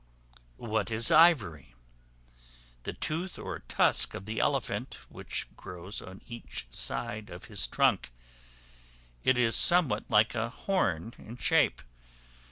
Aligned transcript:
What 0.57 0.89
is 0.89 1.11
Ivory? 1.11 1.75
The 2.85 2.93
tooth 2.93 3.37
or 3.37 3.59
tusk 3.59 4.15
of 4.15 4.25
the 4.25 4.39
Elephant, 4.39 4.97
which 5.09 5.45
grows 5.55 6.01
on 6.01 6.23
each 6.25 6.65
side 6.71 7.29
of 7.29 7.45
his 7.45 7.67
trunk; 7.67 8.11
it 9.23 9.37
is 9.37 9.55
somewhat 9.55 10.05
like 10.09 10.33
a 10.33 10.49
horn 10.49 11.13
in 11.19 11.37
shape. 11.37 11.83